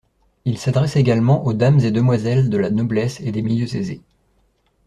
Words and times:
Il 0.45 0.57
s'adresse 0.57 0.95
également 0.95 1.45
aux 1.45 1.53
dames 1.53 1.79
et 1.81 1.91
demoiselles 1.91 2.49
de 2.49 2.57
la 2.57 2.71
noblesse 2.71 3.19
et 3.19 3.31
des 3.31 3.43
milieux 3.43 3.75
aisés. 3.75 4.01